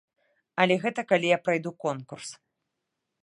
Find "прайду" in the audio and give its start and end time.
1.47-1.71